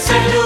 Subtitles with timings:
[0.00, 0.39] Blessed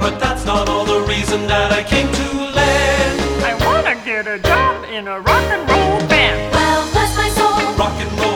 [0.00, 2.26] But that's not all the reason that I came to
[2.58, 3.20] land.
[3.44, 6.52] I wanna get a job in a rock and roll band.
[6.54, 7.74] Well, bless my soul.
[7.76, 8.29] Rock and roll.